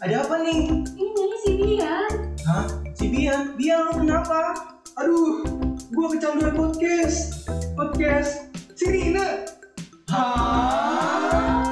[0.00, 0.84] ada apa nih?
[0.92, 2.12] Ini nyanyi si Bian.
[2.44, 2.66] Hah?
[2.92, 3.56] Si Bian?
[3.56, 4.52] Bian lu kenapa?
[5.00, 5.40] Aduh,
[5.92, 7.48] gua kecanduan podcast.
[7.72, 9.48] Podcast Sirina.
[10.12, 11.64] Hah?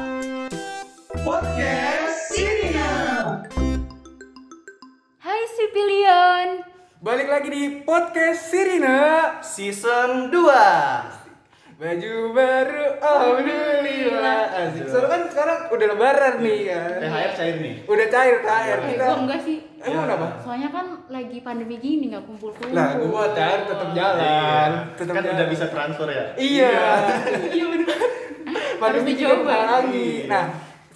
[1.21, 2.91] Podcast Sirina.
[5.21, 6.49] Hai si Pilion.
[7.05, 8.97] Balik lagi di podcast Sirina
[9.45, 11.24] Season 2
[11.75, 14.87] Baju baru, alhamdulillah Asik.
[14.87, 19.05] Soalnya kan sekarang udah lebaran nih kan THR cair nih Udah cair THR Eh, kita
[19.05, 19.57] gua enggak sih.
[19.77, 20.03] Emang Ya.
[20.07, 20.27] kenapa?
[20.39, 22.71] Soalnya kan lagi pandemi gini nggak kumpul-kumpul.
[22.71, 24.95] Lah, gua THR tetap jalan Iya.
[24.95, 25.35] tetap Kan jalan.
[25.35, 26.73] udah bisa transfer ya Iya
[27.51, 27.89] Iya benar.
[28.77, 29.57] Pandemi Harus dicoba.
[29.69, 30.45] lagi Nah,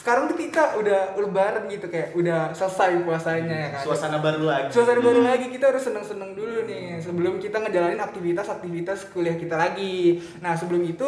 [0.08, 3.82] sekarang tuh kita udah lebaran gitu kayak udah selesai puasanya ya kan?
[3.84, 4.72] Suasana baru lagi.
[4.72, 6.96] Suasana baru lagi kita harus seneng-seneng dulu nih.
[6.96, 10.16] Sebelum kita ngejalanin aktivitas-aktivitas kuliah kita lagi.
[10.40, 11.04] Nah sebelum itu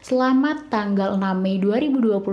[0.00, 2.24] selama tanggal 6 Mei 2021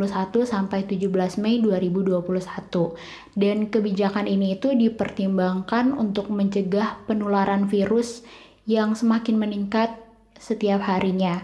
[0.47, 3.35] sampai 17 Mei 2021.
[3.35, 8.23] Dan kebijakan ini itu dipertimbangkan untuk mencegah penularan virus
[8.63, 9.99] yang semakin meningkat
[10.39, 11.43] setiap harinya.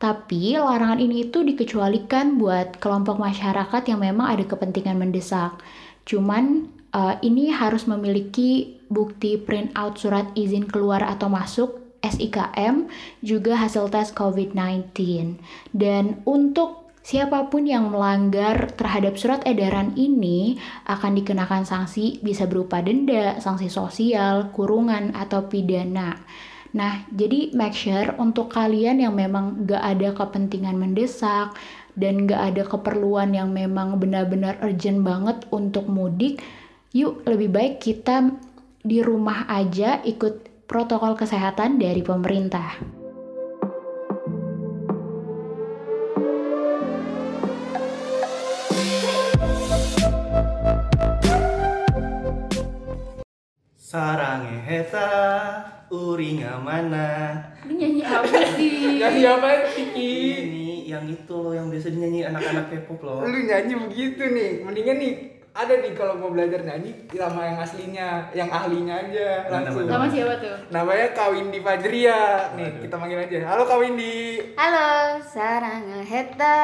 [0.00, 5.60] Tapi larangan ini itu dikecualikan buat kelompok masyarakat yang memang ada kepentingan mendesak.
[6.08, 12.88] Cuman uh, ini harus memiliki bukti print out surat izin keluar atau masuk SIKM
[13.20, 14.96] juga hasil tes COVID-19.
[15.70, 20.56] Dan untuk siapa pun yang melanggar terhadap surat edaran ini
[20.88, 26.16] akan dikenakan sanksi bisa berupa denda, sanksi sosial, kurungan atau pidana.
[26.70, 31.58] Nah, jadi make sure untuk kalian yang memang gak ada kepentingan mendesak
[31.98, 36.38] dan gak ada keperluan yang memang benar-benar urgent banget untuk mudik,
[36.90, 38.34] yuk lebih baik kita
[38.82, 42.98] di rumah aja ikut protokol kesehatan dari pemerintah.
[53.78, 55.10] Sarange heta
[55.90, 57.34] uringa mana
[57.66, 58.74] Ini nyanyi apa sih?
[59.02, 60.14] Ya siapa Kiki?
[60.46, 65.02] Ini yang itu loh yang biasa dinyanyi anak-anak K-pop loh Lu nyanyi begitu nih, mendingan
[65.02, 69.82] nih ada nih kalau mau belajar nyanyi sama yang aslinya, yang ahlinya aja langsung.
[69.90, 70.56] Nama, siapa tuh?
[70.70, 72.54] Namanya Kawindi Fajria.
[72.54, 72.80] Nih, Aduh.
[72.86, 73.38] kita manggil aja.
[73.50, 74.38] Halo Kawindi.
[74.54, 76.58] Halo, sarang heta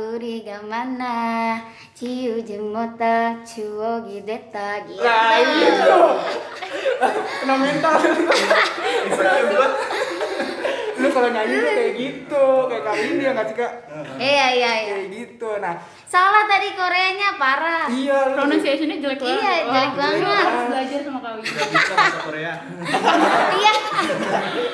[0.00, 1.60] uri gamana
[1.92, 5.04] ciu jemota cuo gideta gitu.
[5.04, 6.00] Iya, nah, itu.
[7.44, 7.94] Kena mental.
[9.08, 9.68] Instagram gua
[11.10, 13.72] kalau nyanyi tuh kayak gitu, kayak Kawindi yang nggak sih kak?
[14.16, 15.50] Iya iya iya Kayak gitu.
[15.58, 15.74] Nah,
[16.10, 18.34] Salah tadi Koreanya parah iya.
[18.34, 19.38] Pronunciation-nya jelek banget.
[19.38, 20.42] Iya, jelek banget.
[20.42, 21.50] Harus belajar sama Kak Widi.
[21.50, 22.52] Gak bisa bahasa Korea
[23.54, 23.72] Iya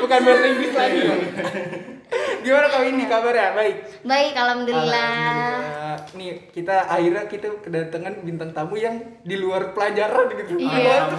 [0.00, 1.00] Bukan bahasa Inggris lagi.
[2.44, 3.58] Gimana kau ini kabarnya?
[3.58, 3.76] Baik.
[4.06, 5.10] Baik, alhamdulillah.
[5.10, 5.96] Alhamdulillah.
[6.14, 8.94] Nih kita akhirnya kita kedatangan bintang tamu yang
[9.26, 10.54] di luar pelajaran gitu.
[10.60, 11.10] Iya.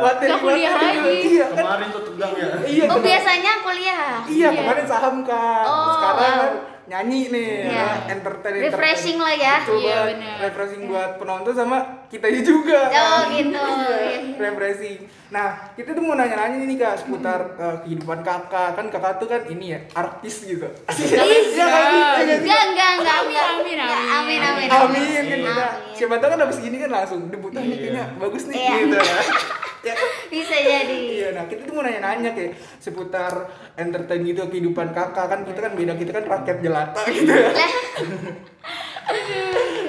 [0.00, 1.16] Materi kuliah lagi.
[1.36, 1.56] Iya kan?
[1.60, 2.48] Kemarin tuh tegang ya.
[2.64, 2.84] Iya.
[2.88, 4.12] Oh, biasanya kuliah.
[4.24, 5.64] Iya kemarin saham kan.
[5.68, 6.40] Oh, Sekarang wow.
[6.40, 6.52] kan
[6.82, 7.78] nyanyi nih, Iya.
[7.78, 8.74] ya, entertain, entertain.
[8.74, 9.56] Refreshing lah ya.
[9.62, 10.36] Iya, benar.
[10.50, 11.78] Refreshing buat penonton sama
[12.12, 12.92] kita juga.
[12.92, 13.56] Oh, gitu.
[13.56, 13.88] Iya,
[14.28, 14.36] Iya.
[14.36, 15.00] refreshing.
[15.28, 18.76] Nah, kita tuh mau nanya-nanya nih kak seputar eh, kehidupan kakak.
[18.76, 20.68] Kan kakak tuh kan ini ya artis gitu.
[20.68, 21.24] Iya kan?
[21.24, 22.36] Iya kan sih?
[22.36, 23.16] Enggak, enggak, enggak.
[23.16, 24.08] Amin, amin, amin.
[24.12, 24.68] amin, amin.
[24.68, 25.64] Amin kan kita.
[25.72, 25.94] Amin.
[25.96, 28.74] Siapa tahu kan abis gini kan langsung debut ah, ini kayaknya bagus nih Iya.
[28.76, 28.96] gitu.
[29.88, 30.08] ya kan?
[30.28, 30.98] Bisa jadi.
[31.16, 33.32] Iya, nah kita tuh mau nanya-nanya kayak seputar
[33.74, 37.50] entertain gitu kehidupan kakak kan kita kan beda kita kan rakyat jelata gitu ya.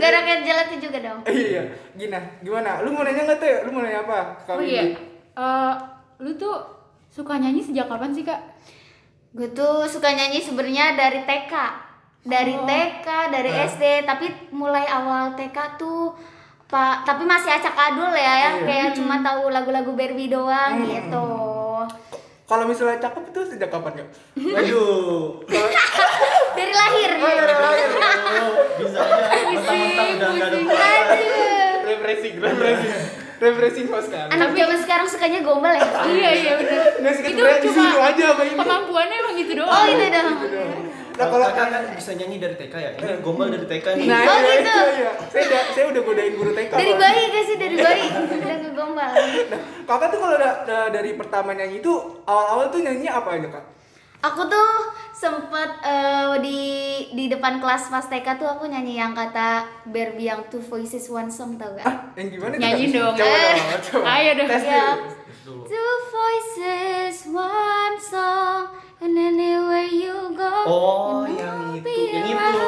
[0.03, 1.19] Rakyat jalan itu juga dong.
[1.27, 1.63] iya,
[1.93, 2.83] gina, gimana?
[2.83, 3.57] Lu mau nanya nggak tuh?
[3.65, 4.19] Lu mau nanya apa?
[4.45, 4.83] Oh Kami iya.
[5.33, 5.73] Eh,
[6.19, 6.55] lu tuh
[7.07, 8.39] suka nyanyi sejak kapan sih kak?
[9.31, 11.53] Gue tuh suka nyanyi sebenarnya dari TK.
[12.21, 12.63] Dari Oh.
[12.63, 16.15] TK, dari SD, tapi mulai awal TK tuh
[16.65, 18.31] Pak, tapi masih acak adul ya, ya.
[18.33, 18.49] Iya.
[18.63, 20.87] kayak cuma tahu lagu-lagu Barbie doang Hmm.
[20.87, 21.27] gitu.
[22.43, 24.07] Kalau misalnya cakep itu sejak kapan kak?
[24.35, 25.41] Waduh.
[26.57, 27.11] Dari lahir.
[27.17, 27.89] Oh, dari lahir.
[27.89, 28.53] Oh,
[28.83, 29.41] bisa aja.
[29.49, 31.43] Mentang-mentang udah nggak ada
[31.83, 32.93] refreshing, refreshing,
[33.39, 34.27] refreshing host kan.
[34.29, 35.83] Anak zaman sekarang sukanya gombal ya.
[36.07, 37.13] iya iya benar.
[37.25, 37.41] Itu
[37.73, 38.55] cuma aja apa ini?
[38.59, 39.71] kemampuannya emang gitu doang.
[39.71, 40.29] Oh, itu dong.
[41.13, 42.91] Nah Kalau kan bisa nyanyi dari TK ya.
[42.95, 44.05] Ini gombal dari TK nih.
[44.05, 44.71] Nah, Oh, iya, gitu.
[44.73, 45.11] iya, iya.
[45.27, 46.71] Saya udah, saya udah godain guru TK.
[46.73, 48.03] Dari bayi gak sih dari bayi
[48.39, 49.11] udah ngegombal.
[49.47, 51.93] Nah, kakak tuh kalau da- da- dari pertama nyanyi itu
[52.23, 53.65] awal-awal tuh nyanyinya apa aja kak?
[54.23, 54.69] Aku tuh
[55.13, 56.59] sempet eh, di
[57.11, 61.27] di depan kelas pas TK tuh aku nyanyi yang kata Barbie yang Two Voices One
[61.27, 61.83] Song tau gak?
[61.83, 62.53] Ah, yang gimana?
[62.55, 62.95] Nyanyi Kak?
[62.95, 63.13] dong.
[63.13, 63.53] Coba Eh.
[63.53, 64.05] dong, coba.
[64.09, 64.47] Ayo dong.
[64.47, 64.85] Tes Ya.
[65.43, 65.61] dulu.
[65.65, 68.63] Two voices, one song,
[69.03, 70.47] and anywhere you go.
[70.63, 71.83] Oh, you yang itu.
[71.83, 72.63] be Yang itu.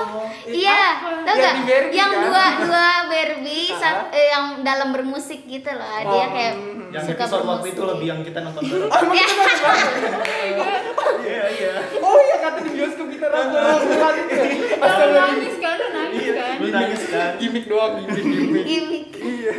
[0.45, 0.81] Iya,
[1.23, 1.83] tau Yang gak?
[1.89, 2.23] Yang kan?
[2.23, 3.71] dua dua Barbie,
[4.11, 5.87] eh, yang dalam bermusik gitu loh.
[6.03, 6.53] Dia Oh, kayak
[6.91, 8.89] Yang suka episode waktu itu lebih yang kita nonton bareng.
[8.93, 9.25] Ah, emang Ya.
[9.25, 10.57] kita nonton bareng?
[11.25, 11.71] Iya, iya.
[11.97, 14.55] Oh iya kata di bioskop kita nonton bareng gitu ya.
[14.75, 15.21] Kalau Astaga.
[15.25, 16.55] nangis kan, lu nangis kan.
[16.61, 17.29] Nangis kan?
[17.37, 18.63] Gimik doang, gimik, gimik.
[18.65, 19.05] Gimik.
[19.15, 19.55] Iya.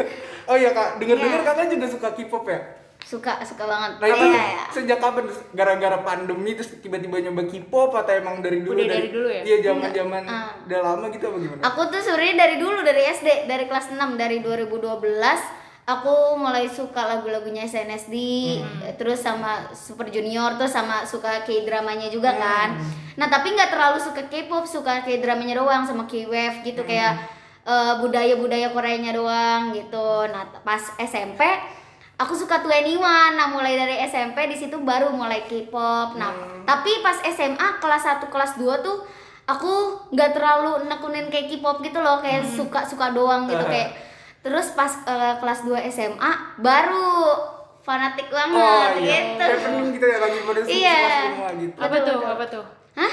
[0.46, 1.46] Oh iya kak, denger-denger Iya.
[1.48, 2.60] kakak juga suka K-pop ya?
[3.06, 4.02] Suka suka banget.
[4.02, 4.64] Nah itu Iya, ya.
[4.74, 5.30] sejak kapan?
[5.54, 8.74] Gara-gara pandemi terus tiba-tiba nyoba K-pop atau emang dari dulu?
[8.74, 9.42] Udah dari dulu ya?
[9.46, 10.50] Iya zaman-zaman Ah.
[10.66, 11.60] udah lama gitu apa gimana?
[11.64, 15.38] Aku tuh sebenarnya dari dulu dari SD dari kelas 6 dari 2012
[15.86, 18.14] aku mulai suka lagu-lagunya SNSD
[18.98, 22.74] terus sama Super Junior terus sama suka K-dramanya juga kan.
[23.14, 27.22] Nah, tapi nggak terlalu suka K-pop, suka K-dramanya doang sama K-wave gitu kayak
[27.62, 30.26] eh, budaya-budaya Koreanya doang gitu.
[30.26, 31.38] Nah, pas SMP
[32.16, 33.00] aku suka 21.
[33.32, 36.14] Nah, mulai dari SMP di situ baru mulai K-pop.
[36.14, 36.32] Nah,
[36.64, 39.04] tapi pas SMA kelas 1 kelas 2 tuh
[39.44, 39.72] aku
[40.10, 43.68] nggak terlalu nekunin kayak K-pop gitu loh, kayak suka-suka doang gitu Ah.
[43.68, 43.90] kayak
[44.38, 47.34] Terus pas eh, kelas 2 SMA baru
[47.82, 49.42] fanatik banget Oh iya, gitu.
[49.42, 50.96] happening gitu ya lagi pada Iya.
[50.96, 51.76] suka semua gitu.
[51.76, 52.18] Apa tuh?
[52.24, 52.64] Apa tuh?
[52.94, 53.12] Hah?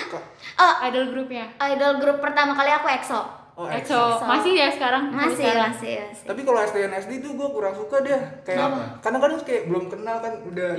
[0.55, 1.49] Oh, Idol grupnya.
[1.59, 3.19] idol grup pertama kali aku EXO.
[3.53, 3.93] Oh, EXO.
[3.93, 4.25] EXO.
[4.25, 5.13] Masih ya sekarang?
[5.13, 5.69] Masih, Sekarang.
[5.77, 6.25] masih, masih.
[6.25, 8.17] Tapi kalau SD dan SD tuh gue kurang suka deh.
[8.41, 8.65] Kayak
[8.97, 10.73] karena kan kayak belum kenal kan udah.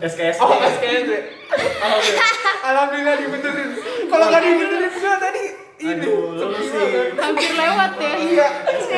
[0.00, 0.40] SKSD.
[0.44, 1.12] Oh, SKS.
[1.76, 2.30] Alhamdulillah.
[2.64, 3.70] Alhamdulillah dibenerin.
[4.08, 5.42] Kalau nggak dibenerin gue tadi
[5.76, 6.06] ini.
[7.14, 8.12] Hampir lewat ya.
[8.16, 8.48] Iya.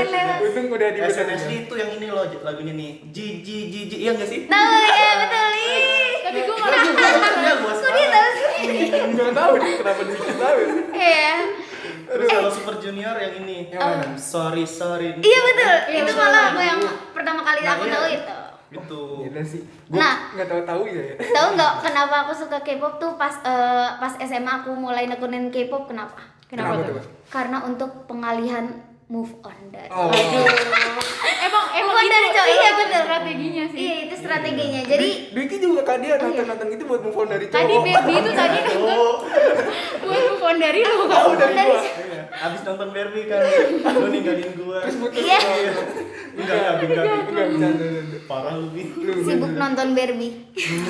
[0.07, 0.39] Lewat.
[0.47, 1.11] Untung udah dibenerin.
[1.11, 2.91] SNSD itu yang ini loh lagunya nih.
[3.11, 4.47] Ji ji ji ji iya enggak sih?
[4.47, 5.51] Tahu ya betul.
[6.23, 7.55] Tapi gue malah Iya,
[7.91, 8.55] dia tahu sih?
[9.11, 10.57] Gak tahu kenapa dibikin tahu.
[10.95, 11.35] ya.
[12.07, 13.59] Terus kalau Super Junior yang ini.
[13.69, 14.05] Yang mana?
[14.07, 15.09] Um, sorry sorry.
[15.19, 15.75] Iya betul.
[15.91, 17.93] Iya, itu malah aku yang pertama kali Nah, aku iya.
[17.93, 18.37] tahu itu.
[18.67, 19.03] Gitu.
[19.27, 19.63] Gila sih.
[19.87, 20.15] Gue Nah.
[20.33, 21.03] nggak tahu tahu ya.
[21.03, 21.15] ya.
[21.19, 25.87] Tahu nggak kenapa aku suka K-pop tuh pas eh, pas SMA aku mulai nekunin K-pop
[25.87, 26.19] kenapa?
[26.47, 27.03] Kenapa tuh?
[27.27, 28.71] Karena untuk pengalihan
[29.07, 29.87] move on dari.
[29.89, 30.11] Oh.
[31.39, 33.01] Emang emang Bukan itu, dari cowok, iya, betul.
[33.07, 33.79] strateginya sih.
[33.79, 34.81] Iya itu strateginya.
[34.83, 36.17] Jadi Dwiki juga kak dia iya.
[36.19, 37.57] nonton-nonton gitu buat move on dari cowok.
[37.63, 39.15] Tadi baby itu tadi nonton
[40.03, 41.21] buat move on dari lu kan.
[41.23, 41.81] Oh, dari dari gua.
[41.87, 42.23] Iya.
[42.37, 43.41] Abis nonton Barbie kan
[43.95, 44.79] lu ninggalin gua.
[44.83, 45.23] Terus putus.
[45.23, 45.39] Iya.
[45.39, 45.73] Iya.
[46.37, 47.05] Enggak enggak enggak.
[47.07, 47.87] Enggak bercanda.
[47.87, 48.19] bercanda.
[48.27, 48.67] Parah lu
[49.23, 50.33] sibuk nonton Barbie.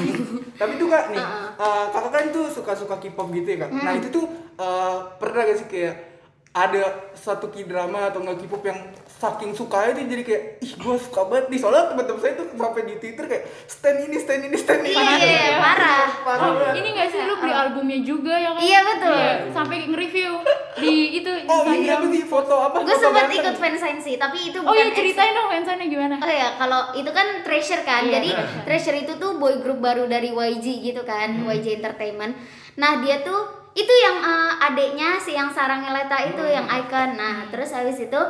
[0.61, 1.53] Tapi tuh kak nih, Uh-uh.
[1.61, 3.71] eh, kakak kan tuh suka-suka K-pop gitu ya kak.
[3.77, 4.01] Nah Hmm.
[4.01, 4.25] itu tuh
[4.57, 6.16] eh, pernah gak sih kayak
[6.57, 6.83] ada
[7.13, 11.49] satu K-drama atau nggak K-pop yang saking sukanya tuh jadi kayak ih gue suka banget
[11.49, 14.93] nih soalnya teman-teman saya tuh sampai di Twitter kayak stand ini stand ini stand ini.
[14.93, 16.09] Iya, iya, iya, parah.
[16.21, 18.61] Parah Oh, ini gak sih lu beli albumnya juga ya kan?
[18.61, 19.17] Iya, betul.
[19.53, 20.33] sampai nge-review
[20.77, 21.97] di itu Oh ini Instagram.
[21.99, 22.77] apa sih foto apa?
[22.83, 26.15] Gue sempat ikut fansign sih, tapi itu Oh bukan iya ceritain dong fansanya gimana?
[26.19, 28.03] Oh ya, kalau itu kan Treasure kan.
[28.03, 28.65] Iya, Jadi Treasure.
[28.65, 31.49] Treasure itu tuh boy group baru dari YG gitu kan, Hmm.
[31.49, 32.37] YG Entertainment.
[32.77, 37.45] Nah, dia tuh itu yang eh, adeknya si yang sarang Eleta itu yang icon nah
[37.47, 38.21] terus habis itu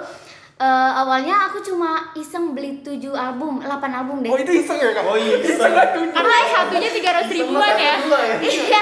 [0.57, 4.91] eh, awalnya aku cuma iseng beli 7 album 8 album deh Oh itu iseng ya
[4.91, 5.05] kak?
[5.05, 5.69] Oh iya, bisa.
[6.11, 7.95] Karena satunya tiga ratus ribuan ya.
[8.43, 8.81] Iya,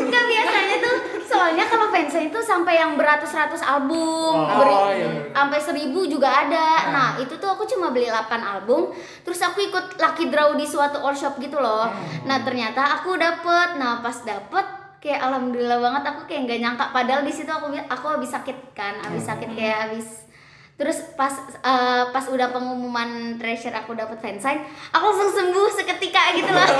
[0.00, 5.08] nggak biasanya tuh soalnya kalau fansnya itu sampai yang beratus-ratus album, Oh, beri- iya.
[5.30, 6.88] sampai seribu juga ada.
[6.88, 10.98] Nah itu tuh aku cuma beli 8 album, terus aku ikut lucky draw di suatu
[10.98, 11.86] all shop gitu loh.
[12.24, 14.64] Nah ternyata aku dapet, nah pas dapet
[15.04, 16.84] kayak alhamdulillah banget aku kayak nggak nyangka.
[16.96, 20.24] Padahal di situ aku aku habis sakit kan habis sakit kayak habis.
[20.74, 26.48] Terus pas eh, pas udah pengumuman treasure aku dapat fansign aku langsung sembuh seketika gitu
[26.48, 26.66] loh.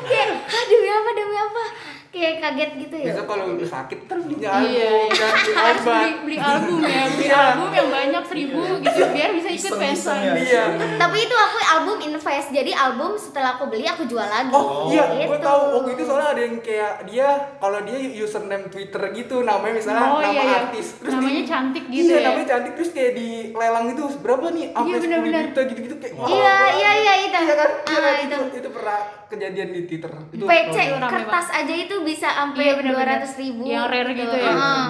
[0.00, 1.64] Kayak demi apa demi apa
[2.10, 4.90] kayak kaget gitu ya Biasa kalau lu sakit terus beli Iya, album iya.
[5.14, 5.94] kan beli Harus obat.
[5.94, 7.38] beli, beli album ya, beli Iya.
[7.46, 10.20] album yang banyak seribu gitu biar bisa ikut fansign.
[10.20, 10.32] ya.
[10.36, 10.64] Iya.
[10.96, 15.06] tapi itu aku album invest jadi album setelah aku beli aku jual lagi Oh, iya,
[15.06, 15.38] gue Gitu.
[15.40, 20.02] tahu waktu itu soalnya ada yang kayak dia kalau dia username Twitter gitu namanya misalnya
[20.04, 20.56] Oh nama iya, iya.
[20.66, 22.26] artis terus Namanya di- cantik gitu iya, ya.
[22.26, 26.14] namanya cantik terus kayak di lelang itu berapa nih sampai Iya, sepuluh juta gitu-gitu kayak
[26.16, 30.10] wah, iya iya iya itu iya kan Iya itu itu itu pernah kejadian di Twitter
[30.28, 33.08] itu PC kertas aja itu bisa sampai Iya, dua benar-benar.
[33.18, 34.50] ratus ribu Yang rare gitu ya.
[34.50, 34.84] Heeh.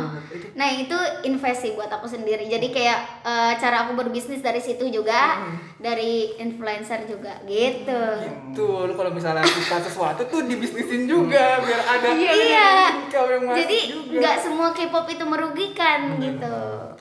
[0.50, 4.82] nah itu invest sih buat aku sendiri jadi kayak eh, cara aku berbisnis dari situ
[4.86, 5.38] juga
[5.76, 12.08] dari influencer juga gitu gitu lu kalau misalnya suka sesuatu tuh dibisnisin juga biar ada
[12.12, 13.78] iya income yang masuk jadi
[14.12, 16.56] nggak semua K-pop itu merugikan gitu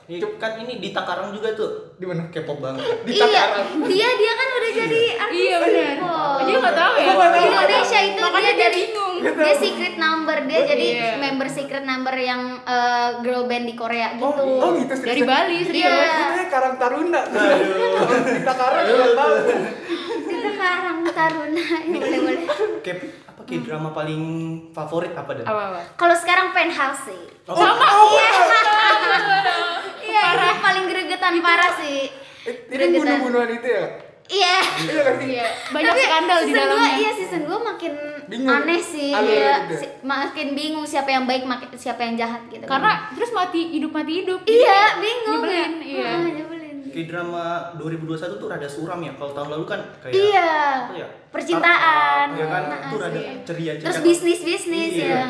[0.08, 1.94] Iya, kan ini di Takarang juga tuh.
[1.94, 2.82] di mana K-pop banget.
[3.06, 5.86] di iya Takarang dia dia kan udah jadi artis Iya benar.
[5.92, 6.38] K-pop.
[6.40, 7.12] Dia nggak tahu ya.
[7.40, 9.09] Indonesia itu Makanya dia dia dari bingung.
[9.20, 11.10] Dia secret number dia jadi Iya.
[11.16, 14.44] member secret number yang eh, girl band di Korea oh, gitu.
[14.44, 15.86] oh gitu Dari Bali serius.
[15.86, 16.34] Iya.
[16.34, 17.20] Itu Karang Taruna.
[17.24, 19.32] Di Takarang nggak tahu.
[20.26, 22.44] Itu Karang Taruna ya, boleh boleh.
[22.80, 22.88] K
[23.24, 24.22] apa K drama paling
[24.70, 25.80] favorit apa apa?
[25.94, 27.22] kalau sekarang penthouse sih.
[27.46, 27.56] Oh,
[28.10, 28.30] iya.
[30.00, 32.10] Iya itu paling gregetan parah sih.
[32.40, 32.98] Ini Gregetan.
[32.98, 33.84] bunuh-bunuhan itu ya
[34.30, 36.78] iya iya kan sih Iya, banyak Tapi skandal di season dalamnya.
[36.86, 37.92] dua, iya season 2 makin
[38.26, 38.54] Bingung.
[38.54, 39.74] aneh sih Alur ya, gitu.
[39.76, 43.90] si- makin bingung siapa yang baik makin siapa yang jahat gitu Karena terus mati hidup
[43.90, 44.40] mati hidup.
[44.44, 45.84] iya bingung Nyebelin, ya.
[45.84, 46.08] iya.
[46.08, 47.44] Ah, nyebelin K drama
[47.76, 49.14] 2021 tuh rada suram ya.
[49.14, 50.50] Kalau tahun lalu kan kayak iya
[50.92, 51.06] ya?
[51.30, 53.84] percintaan Ya kan, Nah, itu rada ceria-ceria.
[53.84, 55.06] terus bisnis bisnis Iya.
[55.08, 55.22] ya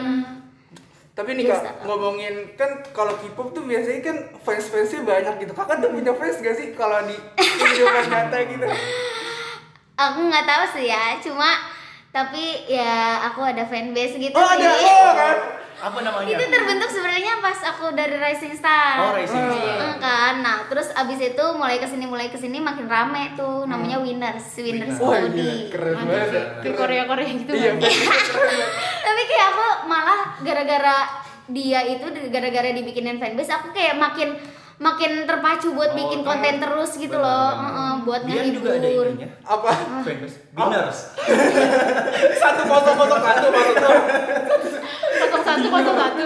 [1.21, 1.61] Tapi nih Biasa.
[1.61, 5.53] kak, ngomongin kan kalau K-pop tuh biasanya kan fans-fansnya banyak gitu.
[5.53, 8.65] Kakak tuh punya fans gak sih kalau di kehidupan nyata gitu?
[9.95, 11.61] aku nggak tahu sih ya cuma
[12.09, 15.37] tapi ya aku ada fanbase gitu Oh sih ada, oh kan?
[15.80, 16.37] Apa namanya?
[16.37, 19.76] itu terbentuk sebenarnya pas aku dari Rising Star Oh, Rising Star.
[19.80, 23.64] Heeh, kan nah terus abis itu mulai ke sini mulai ke sini makin rame tuh
[23.64, 26.44] namanya Winners Winners gila, keren banget.
[26.60, 27.50] Ke Korea Korea gitu.
[27.50, 27.72] Iya,
[29.06, 30.96] tapi kayak aku malah gara-gara
[31.46, 34.37] dia itu gara-gara dibikinin fanbase aku kayak makin
[34.80, 37.68] makin terpacu buat Oh, bikin konten terus gitu Benar, loh benar.
[37.68, 39.28] Heeh, buat Dia juga ada ngehibur ininya.
[39.44, 39.70] Apa?
[40.04, 40.37] Fanbase.
[40.50, 40.99] Winners.
[42.42, 43.90] Satu kosong kosong satu maksudnya.
[45.20, 46.25] Kosong satu kosong satu.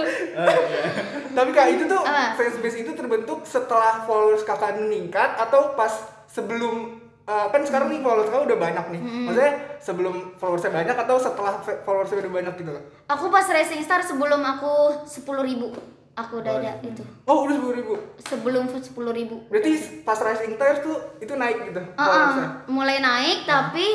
[1.35, 2.39] Tapi kak itu tuh Apa?
[2.39, 5.91] fansbase itu terbentuk setelah followers kakak meningkat atau pas
[6.25, 6.95] sebelum
[7.25, 9.01] eh, kan sekarang nih followers kakak udah banyak nih.
[9.03, 12.71] Maksudnya sebelum followersnya banyak atau setelah followersnya udah banyak gitu
[13.05, 15.75] aku pas Rising Star sebelum aku 10.000 ribu
[16.15, 17.03] aku udah ada itu.
[17.27, 17.95] Oh udah sepuluh ribu.
[18.25, 19.37] sebelum 10.000 ribu.
[19.51, 19.71] Berarti
[20.07, 21.83] pas Rising Stars tuh itu naik gitu?
[21.99, 22.49] Ah, followersnya.
[22.71, 23.87] mulai naik tapi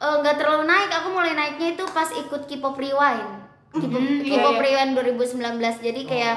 [0.00, 0.90] eh, nggak terlalu naik.
[1.04, 3.28] Aku mulai naiknya itu pas ikut K-pop Rewind.
[3.68, 4.84] K-pop, K-pop iya, iya.
[4.88, 6.36] Rewind 2019 jadi kayak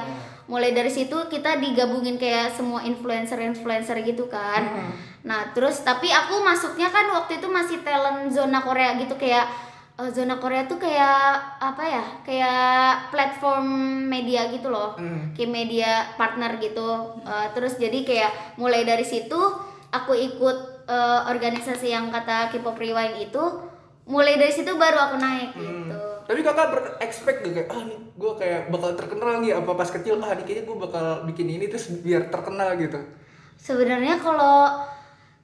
[0.51, 4.91] mulai dari situ kita digabungin kayak semua influencer-influencer gitu kan.
[5.23, 9.15] Nah terus tapi aku masuknya kan waktu itu masih talent zona Korea gitu.
[9.15, 9.47] Kayak
[9.93, 11.24] eh, zona Korea tuh kayak
[11.60, 12.62] apa ya kayak
[13.10, 13.67] platform
[14.05, 15.31] media gitu loh Hmm.
[15.31, 16.89] kayak media partner gitu
[17.21, 19.38] Eh, terus jadi kayak mulai dari situ
[19.89, 23.43] aku ikut eh, organisasi yang kata K-pop Rewind itu
[24.03, 28.31] mulai dari situ baru aku naik gitu Tapi kakak ber-expect gak kayak, ah nih gue
[28.36, 31.91] kayak bakal terkenal nih apa pas kecil, ah nih kayaknya gue bakal bikin ini terus
[31.98, 32.95] biar terkenal gitu.
[33.57, 34.71] sebenarnya kalau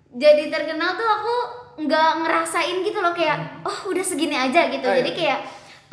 [0.09, 1.35] jadi terkenal tuh aku
[1.77, 4.85] nggak ngerasain gitu loh kayak oh udah segini aja gitu.
[4.89, 5.05] Oh, iya.
[5.05, 5.39] jadi kayak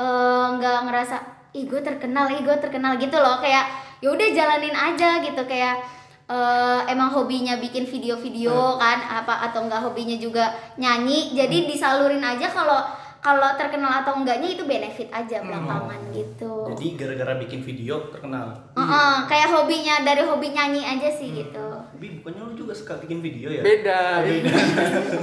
[0.01, 1.17] eh, nggak ngerasa
[1.55, 3.39] ih gue terkenal ih gue terkenal gitu loh.
[3.45, 3.69] Kayak
[4.01, 5.43] ya udah jalanin aja gitu.
[5.45, 5.85] Kayak
[6.25, 11.37] eh, emang hobinya bikin video-video kan apa atau enggak hobinya juga nyanyi.
[11.37, 12.81] Jadi disalurin aja kalau
[13.21, 16.69] kalau terkenal atau enggaknya itu benefit aja belakangan gitu.
[16.73, 18.53] Jadi gara-gara bikin video terkenal.
[18.77, 23.19] Heeh, kayak hobinya dari hobi nyanyi aja sih gitu Bi, bukannya lu juga suka bikin
[23.19, 23.65] video ya?
[23.65, 24.21] Beda.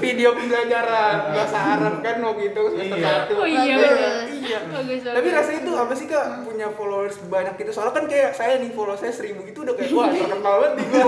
[0.01, 3.05] Video pembelajaran bahasa Arab kan waktu itu semester Iya.
[3.21, 3.33] satu.
[3.35, 3.85] Oh iya, Beda.
[3.85, 4.13] bener.
[4.41, 4.59] Iya.
[4.67, 7.69] Bagus, Tapi rasanya itu apa sih kak punya followers banyak gitu?
[7.69, 10.85] Soalnya kan kayak saya nih follow saya seribu gitu udah kayak wah terkenal banget nih
[10.89, 11.05] gua.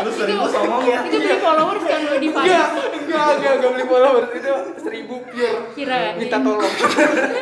[0.00, 0.98] Lu seribu sombong ya?
[1.02, 2.96] Itu beli followers kan lo di Enggak, Fiverr.
[2.96, 5.58] enggak, enggak, enggak beli followers itu seribu pure.
[5.76, 6.12] Kirain.
[6.16, 6.72] Minta tolong.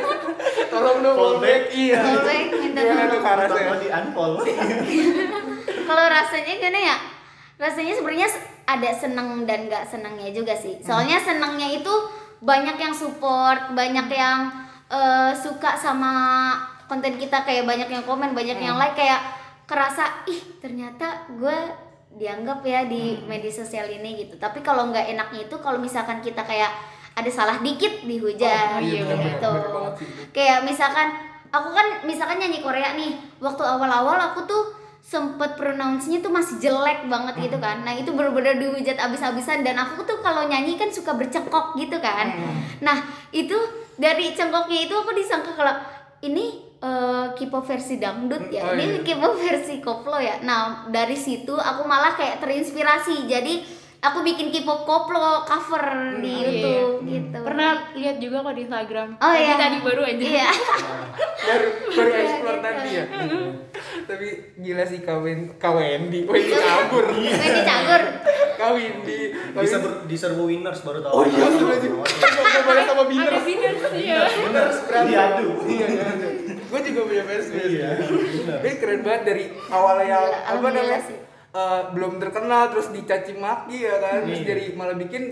[0.72, 1.62] tolong dong Follow follow back.
[1.62, 1.78] back.
[1.78, 2.00] Iya.
[2.02, 3.46] Follow back, minta Gimana tolong.
[3.46, 4.42] tuh di unfollow.
[5.88, 6.96] Kalau rasanya gimana ya?
[7.62, 8.26] Rasanya sebenarnya
[8.66, 10.82] ada seneng dan gak senengnya juga sih.
[10.82, 11.94] Soalnya senengnya itu
[12.42, 14.50] banyak yang support, banyak yang
[14.90, 16.12] eh, suka sama
[16.90, 19.22] konten kita kayak banyak yang komen, banyak yang like kayak
[19.62, 21.54] kerasa ih ternyata gue
[22.12, 24.34] dianggap ya di media sosial ini gitu.
[24.36, 26.68] Tapi kalau nggak enaknya itu kalau misalkan kita kayak
[27.12, 29.52] ada salah dikit dihujat Oh, iya, gitu.
[29.52, 30.22] banget sih itu.
[30.34, 31.08] Kayak misalkan
[31.52, 34.62] aku kan misalkan nyanyi Korea nih, waktu awal-awal aku tuh
[35.02, 37.82] sempet pronounce-nya tuh masih jelek banget gitu kan.
[37.82, 42.30] Nah, itu bener-bener dihujat abis-abisan dan aku tuh kalau nyanyi kan suka bercengkok gitu kan.
[42.78, 43.02] Nah,
[43.34, 43.58] itu
[43.98, 45.74] dari cengkoknya itu aku disangka kalau
[46.22, 48.72] ini eh, K-pop versi dangdut ya.
[48.72, 49.04] Oh, ini iya.
[49.04, 50.38] K-pop versi koplo ya.
[50.46, 53.26] Nah, dari situ aku malah kayak terinspirasi.
[53.26, 55.84] Jadi aku bikin K-pop koplo cover
[56.18, 57.38] di Oh, iya, YouTube gitu.
[57.40, 59.08] Pernah lihat juga kok di Instagram.
[59.16, 59.54] Oh Tadi iya.
[59.56, 60.18] tadi baru aja.
[60.20, 60.48] Iya.
[61.42, 62.64] baru baru Iya, explore gitu.
[62.64, 63.04] tadi ya
[64.02, 68.02] tapi gila sih kawin Wendy Wendy kabur Wendy cagur.
[68.54, 69.18] kawin di
[69.52, 71.12] Bisa ber- di serbu winners baru tahu.
[71.12, 71.66] oh iya gue
[72.62, 74.22] boleh sama Ada biner biner ya.
[74.38, 74.76] Winners.
[74.86, 75.48] Diadu.
[75.66, 75.86] iya
[76.62, 77.88] gue juga punya fans Iya.
[78.56, 80.16] Ini keren banget dari awalnya
[80.46, 80.98] apa namanya
[81.52, 84.48] eh, belum terkenal terus dicaci maki ya kan terus Iya.
[84.48, 85.22] jadi malah bikin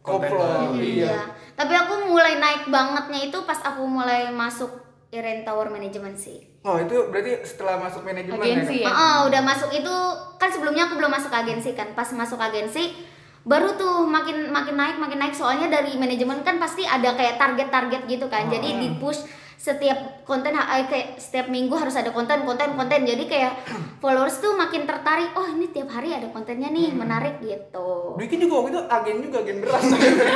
[0.00, 0.38] koplo
[0.74, 1.14] iya Iya.
[1.52, 4.70] Tapi aku mulai naik bangetnya itu pas aku mulai masuk
[5.08, 6.42] Iren Tower Management sih.
[6.60, 8.90] oh itu berarti setelah masuk manajemen Agensi ya ya.
[8.90, 8.94] Kak?
[8.96, 9.94] Oh, udah masuk itu
[10.34, 11.94] kan sebelumnya aku belum masuk agensi kan.
[11.94, 12.90] Pas masuk agensi
[13.42, 18.02] baru tuh makin makin naik makin naik soalnya dari manajemen kan pasti ada kayak target-target
[18.04, 18.50] gitu kan.
[18.50, 19.22] Jadi di push
[19.66, 23.52] setiap konten eh, kayak setiap minggu harus ada konten konten konten jadi kayak
[24.02, 28.62] followers tuh makin tertarik oh ini tiap hari ada kontennya nih menarik gitu Bikin juga
[28.62, 29.84] waktu itu agen juga agen beras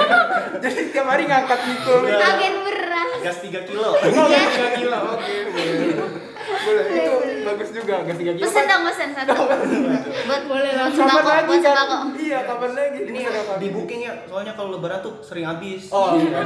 [0.66, 2.80] jadi tiap hari ngangkat gitu agen beras
[3.20, 3.90] Gas 3 kilo.
[3.92, 4.98] Oh, gas 3 kilo.
[5.12, 5.92] Oke, boleh.
[6.50, 6.84] Boleh.
[6.90, 8.44] Itu bagus juga gas 3 kilo.
[8.44, 9.32] pesen dong pesen satu
[10.20, 11.06] buat Boleh langsung.
[11.06, 11.86] Kapan lagi kan?
[12.12, 12.98] Iya, kapan lagi?
[13.02, 13.20] Ini
[13.56, 15.88] di booking ya, soalnya kalau lebaran tuh sering habis.
[15.90, 16.42] Oh, Iya.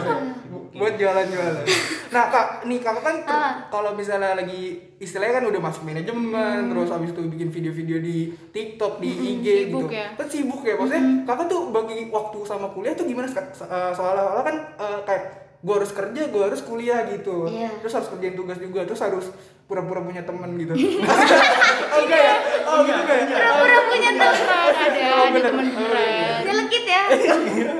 [0.70, 1.64] buat jualan-jualan.
[2.10, 3.52] Nah, Kak, nih Kakak kan Ah.
[3.68, 8.16] kalau misalnya lagi istilahnya kan udah masuk manajemen, terus habis itu bikin video-video di
[8.50, 9.94] TikTok, di IG sibuk gitu.
[9.94, 10.06] ya.
[10.14, 10.74] Kan sibuk ya.
[10.74, 13.26] Maksudnya Kakak tuh bagi waktu sama kuliah tuh gimana?
[13.26, 17.48] Eh, Soalnya kan eh, kayak gue harus kerja, gue harus kuliah gitu.
[17.48, 17.72] Iya.
[17.80, 19.32] Terus harus kerjain tugas juga, terus harus
[19.64, 20.76] pura-pura punya temen gitu.
[21.92, 22.36] oh enggak ya?
[22.68, 23.26] Oh gitu enggak ya?
[23.32, 24.36] pura-pura punya teman
[24.84, 26.40] Ada Oh, teman Oh, beneran.
[26.44, 27.02] nyelekit ya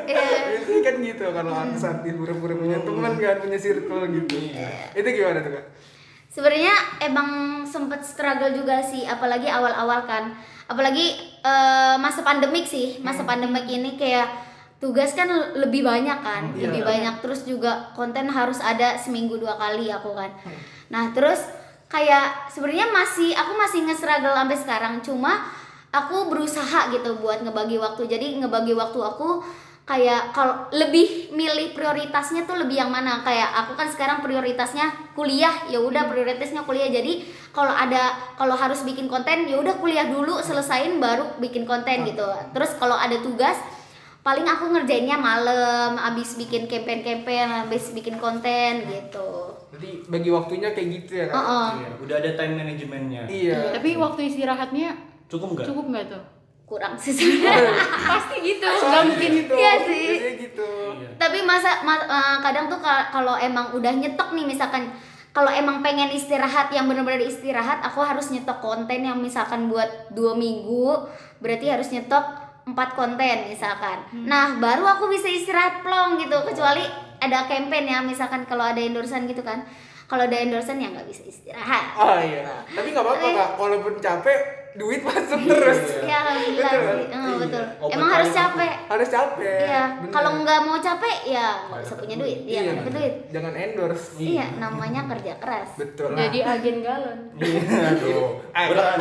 [0.05, 0.25] Iya.
[0.49, 4.37] Biasanya kan gitu kalau artis-artis pura-pura punya teman kan, punya circle gitu.
[4.97, 5.67] Itu gimana tuh kak?
[6.35, 7.29] sebenarnya emang
[7.63, 10.35] sempet struggle juga sih apalagi awal-awal kan
[10.67, 14.27] apalagi eh, masa pandemik sih masa pandemik ini kayak
[14.85, 15.25] tugas kan
[15.57, 16.69] lebih banyak kan Iya.
[16.69, 17.15] lebih banyak.
[17.25, 20.29] Terus juga konten harus ada seminggu dua kali aku kan.
[20.93, 21.41] Nah terus
[21.89, 24.95] kayak sebenarnya masih aku masih nge-struggle sampai sekarang.
[25.01, 25.49] Cuma
[25.89, 28.05] aku berusaha gitu buat ngebagi waktu.
[28.05, 29.41] Jadi ngebagi waktu aku
[29.85, 33.25] kayak kalau lebih milih prioritasnya tuh lebih yang mana?
[33.25, 35.65] Kayak aku kan sekarang prioritasnya kuliah.
[35.73, 36.93] Ya udah prioritasnya kuliah.
[36.93, 37.25] Jadi
[37.57, 42.27] kalau ada kalau harus bikin konten ya udah kuliah dulu selesain baru bikin konten gitu.
[42.53, 43.57] Terus kalau ada tugas
[44.25, 50.89] paling aku ngerjainnya malam abis bikin campaign-campaign abis bikin konten gitu Jadi bagi waktunya kayak
[50.95, 51.35] gitu ya kak?
[51.37, 51.69] Heeh.
[51.77, 53.23] Iya, udah ada time manajemennya.
[53.27, 53.75] Iya.
[53.75, 54.89] Tapi waktu istirahatnya
[55.27, 55.67] Cukup nggak?
[55.67, 56.25] cukup nggak tuh?
[56.65, 57.77] kurang sih sebenarnya
[58.09, 58.65] Pasti gitu.
[58.65, 59.31] Nggak mungkin.
[59.37, 59.53] gitu.
[59.53, 60.07] Iya sih.
[60.41, 60.69] Gitu.
[60.95, 61.09] Iya.
[61.15, 64.89] tapi masa ma- eh, kadang tuh ka- kalau emang udah nyetok nih misalkan
[65.31, 70.33] kalau emang pengen istirahat yang bener-bener istirahat aku harus nyetok konten yang misalkan buat dua
[70.33, 70.95] minggu
[71.39, 72.23] berarti harus nyetok
[72.65, 76.85] empat konten misalkan nah baru aku bisa istirahat plong gitu kecuali
[77.21, 79.65] ada campaign ya misalkan kalau ada endorsean gitu kan
[80.05, 82.65] kalau ada endorsean ya nggak bisa istirahat Oh iya.
[82.69, 83.51] Tapi nggak apa-apa kak.
[83.57, 84.41] Walaupun capek,
[84.75, 85.81] duit masuk terus.
[86.03, 86.83] ya alhamdulillah Betul.
[86.91, 87.37] sih Eh, Iya.
[87.41, 89.59] betul emang harus capek Harus capek.
[89.61, 92.39] Iya, kalau nggak mau capek ya nggak bisa punya duit.
[92.43, 93.15] Iya, nggak dapet duit.
[93.29, 94.07] Jangan endorse.
[94.17, 95.69] Iya, namanya kerja keras.
[95.75, 96.11] Betul.
[96.13, 97.19] Jadi agen galon.
[97.37, 98.29] Iya, aduh.
[98.55, 98.67] Eh.
[98.69, 98.99] Beras.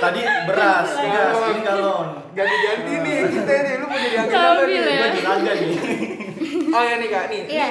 [0.00, 2.06] Tadi beras, gas, ini galon.
[2.32, 3.74] ganti-ganti nih kita nih.
[3.76, 4.74] Lu mau jadi agen nih?
[4.74, 4.92] ya.
[4.92, 5.78] Gua juragan nih.
[6.68, 7.42] Oh ya nih kak nih.
[7.48, 7.68] Iya.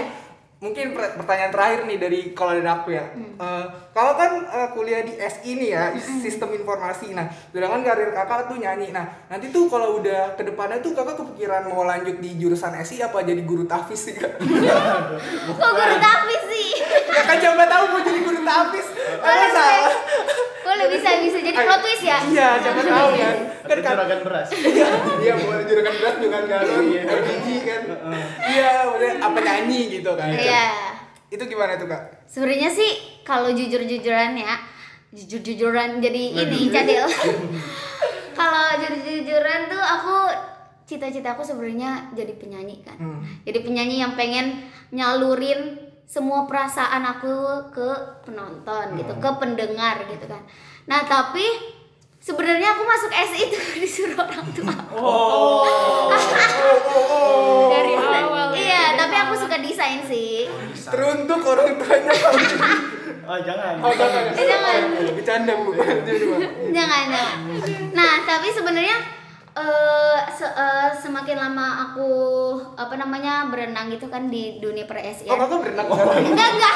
[0.61, 3.01] Mungkin per- pertanyaan terakhir nih dari kalau dari aku ya.
[3.17, 3.33] Hmm.
[3.33, 3.65] Eh,
[3.97, 7.17] kalau kan eh, kuliah di SI nih ya, sistem informasi.
[7.17, 8.93] Nah, sedangkan karir kakak tuh nyanyi.
[8.93, 13.01] Nah, nanti tuh kalau udah ke depannya tuh kakak kepikiran mau lanjut di jurusan SI
[13.01, 14.37] apa jadi guru tahfiz sih kak?
[15.49, 16.69] Kok guru tahfiz sih?
[17.09, 18.87] ya kan siapa tahu mau jadi guru tahfiz.
[19.17, 19.93] Kan Boleh, salah.
[20.81, 22.17] Boleh bisa bisa jadi plot twist ya?
[22.25, 23.35] Iya, siapa tahu kan.
[23.61, 24.47] Kan kak- juragan beras.
[25.21, 27.81] Iya, boleh juragan berat dengan galon, LPG kan.
[28.41, 30.27] Iya, boleh apa nyanyi gitu kan.
[30.33, 30.65] Iya.
[31.29, 32.25] Itu gimana tuh kak?
[32.25, 32.91] Sebenarnya sih
[33.21, 34.57] kalau jujur-jujuran ya,
[35.11, 37.05] jujur-jujuran jadi ini cadel.
[38.39, 40.15] kalau jujur-jujuran tuh aku
[40.83, 42.97] cita-citaku sebenarnya jadi penyanyi kan.
[42.99, 43.21] Hmm.
[43.47, 44.59] Jadi penyanyi yang pengen
[44.91, 47.31] nyalurin semua perasaan aku
[47.71, 47.87] ke
[48.27, 50.43] penonton gitu, ke pendengar gitu kan.
[50.85, 51.45] Nah, tapi
[52.21, 54.75] sebenarnya aku masuk SI itu disuruh orang tua.
[57.71, 58.47] Dari awal.
[58.53, 60.45] Iya, tapi aku suka desain sih.
[60.87, 62.13] Teruntuk orang tuanya.
[63.21, 63.73] Oh, jangan.
[63.79, 64.23] Oh, jangan.
[64.33, 64.79] Eh, jangan.
[65.15, 65.71] Bercanda, Bu.
[65.71, 65.81] Bu.
[66.71, 67.37] jangan jangan
[67.91, 69.20] nah tapi sebenarnya
[69.53, 72.09] eh, se- eh, semakin lama aku
[72.73, 76.23] apa namanya berenang gitu kan di dunia per Oh, SIN kakak berenang sekarang?
[76.25, 76.75] enggak enggak.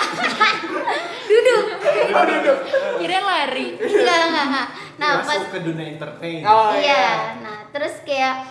[1.25, 1.63] Duduk.
[2.11, 2.57] Oh, duduk.
[2.97, 3.67] Kira lari.
[3.75, 4.67] enggak enggak enggak.
[4.95, 6.39] Nah pas Masuk ke dunia entertain.
[6.41, 7.35] Oh, iya.
[7.39, 8.43] nah terus kayak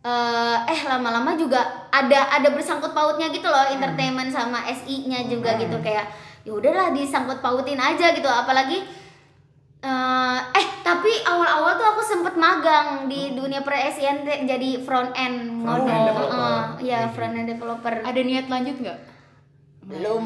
[0.00, 5.78] eh eh lama-lama juga ada ada bersangkut pautnya gitu loh entertainment sama SI-nya juga gitu.
[5.78, 8.26] Kayak ya udahlah disangkut pautin aja gitu.
[8.26, 8.82] Apalagi
[9.80, 13.72] eh eh tapi awal-awal tuh aku sempet magang di dunia per
[14.20, 16.36] te- jadi front end Front model end developer.
[16.36, 18.98] Eh, iya front end developer Ada niat lanjut nggak?
[19.82, 20.22] belum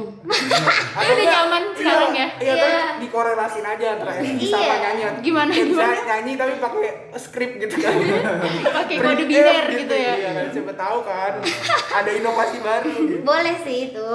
[0.99, 2.29] Atau Udah nyaman sekarang ya?
[2.37, 2.55] Iya, Iya.
[2.61, 4.75] kan dikorelasin aja antara SI sama Iya.
[4.77, 5.03] nyanyi.
[5.23, 5.95] Gimana, Bisa gimana?
[6.05, 7.95] nyanyi tapi pakai skrip gitu kan.
[8.77, 10.13] Pakai kode biner F gitu ya.
[10.13, 11.33] Iya kan, siapa tahu kan.
[11.97, 13.23] Ada inovasi baru gitu.
[13.25, 14.11] boleh sih itu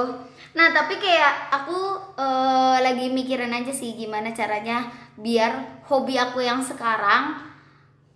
[0.59, 1.79] nah tapi kayak aku
[2.19, 7.39] eh, lagi mikirin aja sih gimana caranya biar hobi aku yang sekarang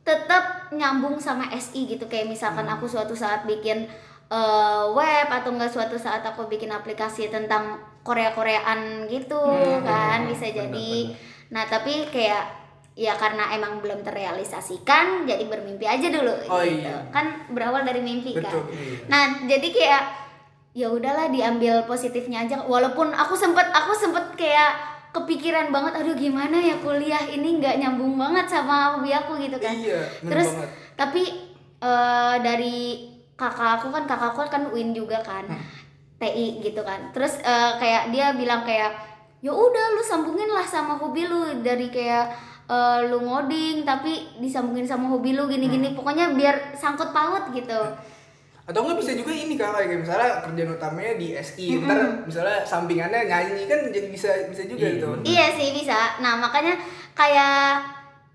[0.04, 3.88] tetap nyambung sama SI gitu kayak misalkan aku suatu saat bikin
[4.28, 9.40] eh, web atau enggak suatu saat aku bikin aplikasi tentang Korea Koreaan gitu
[9.80, 11.16] kan bisa jadi
[11.48, 12.60] nah tapi kayak
[12.94, 17.08] ya karena emang belum terrealisasikan jadi bermimpi aja dulu Oh, gitu iya.
[17.10, 18.70] kan berawal dari mimpi kan Betul.
[18.70, 19.02] iya.
[19.10, 20.04] Nah, jadi kayak
[20.74, 22.62] ya udahlah diambil positifnya aja.
[22.62, 24.74] Walaupun aku sempet aku sempet kayak
[25.14, 29.72] kepikiran banget, aduh gimana ya kuliah ini nggak nyambung banget sama hobi aku gitu kan.
[29.72, 30.70] Iya, Terus banget.
[30.98, 31.24] tapi
[31.78, 32.78] eh, dari
[33.34, 35.62] kakak aku kan kakak aku kan Win juga kan, Hmm.
[36.18, 37.14] TI gitu kan.
[37.14, 38.90] Terus eh, kayak dia bilang kayak
[39.44, 42.34] ya udah lu sambungin lah sama hobi lu dari kayak
[42.66, 45.98] eh, lu ngoding tapi disambungin sama hobi lu gini-gini Hmm.
[46.00, 47.80] pokoknya biar sangkut paut gitu.
[48.64, 53.28] Atau enggak bisa juga ini kalau kayak misalnya kerjaan utamanya di SI, ntar misalnya sampingannya
[53.28, 55.08] nyanyi kan jadi bisa bisa juga Iya, gitu.
[55.22, 56.00] Iya sih bisa.
[56.18, 56.80] Nah makanya
[57.12, 57.84] kayak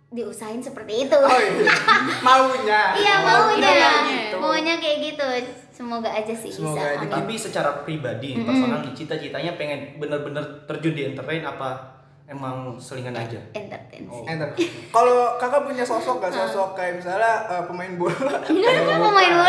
[0.09, 1.17] diusahain seperti itu.
[1.17, 1.69] Oh iya.
[2.27, 2.81] Maunya.
[2.95, 3.73] iya Oh, maunya,
[4.05, 4.37] gitu.
[4.37, 5.29] maunya kayak gitu.
[5.71, 6.89] Semoga aja sih Semoga bisa.
[6.91, 6.99] aja.
[6.99, 7.13] Amin.
[7.13, 13.41] Tapi secara pribadi, personal cita-citanya pengen bener-bener terjun di entertain apa emang selingan aja?
[13.53, 14.05] Entertain.
[14.27, 14.49] Enter.
[14.91, 18.37] Kalau kakak punya sosok gak sosok kayak misalnya eh, pemain bola?
[18.49, 19.01] Enggak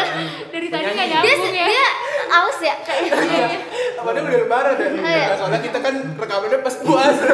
[0.01, 0.47] main bola.
[0.49, 1.65] Dari tadi nggak Dia nyambung ya.
[1.65, 1.87] dia
[2.29, 3.11] aus ya kayak.
[3.97, 4.89] Padahal udah lebaran ya.
[4.89, 5.25] Iya.
[5.25, 7.27] Nah, soalnya kita kan rekamannya pas puasa.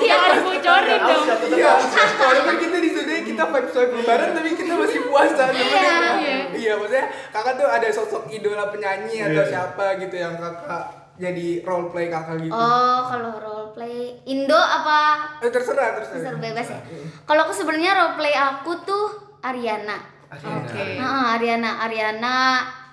[0.00, 1.22] Yang harus bocorin dong.
[1.52, 1.72] Iya.
[2.18, 6.12] Walaupun kita di sini kita vibe vibe lebaran tapi kita masih puasa sebenarnya.
[6.16, 6.36] Iya.
[6.54, 9.50] Iya, maksudnya kakak tuh ada sosok idola penyanyi atau Iya.
[9.50, 12.50] siapa gitu yang kakak jadi role play kakak gitu.
[12.50, 16.16] Oh kalau role play Indo apa Eh, terserah terserah.
[16.16, 16.80] besar bebas ya.
[17.22, 19.04] Kalau aku sebenarnya role play aku tuh
[19.40, 20.13] Ariana.
[20.34, 20.66] Akhirnya.
[20.66, 20.82] Oke.
[20.94, 22.34] Heeh, Ariana Ariana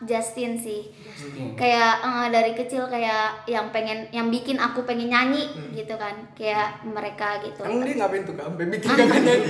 [0.01, 0.81] Justin sih.
[1.11, 1.53] Justin.
[1.53, 6.81] kayak eh, dari kecil kayak yang pengen yang bikin aku pengen nyanyi gitu kan kayak
[6.81, 8.45] mereka gitu Emang dia ngapain tuh kak?
[8.47, 9.49] Sampai bikin kakak nyanyi.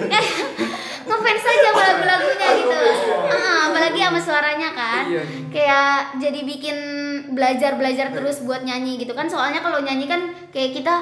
[1.08, 2.76] ngefans aja sama lagu-lagunya gitu
[3.32, 5.24] Heeh, apalagi sama suaranya kan Iya.
[5.50, 6.78] kayak jadi bikin
[7.32, 10.94] belajar belajar terus buat nyanyi gitu kan soalnya kalau nyanyi kan kayak kita